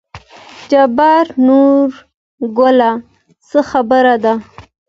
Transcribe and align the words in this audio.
جبار: 0.69 1.25
نورګله 1.45 2.91
څه 3.47 3.59
خبره 3.69 4.15
ده. 4.23 4.33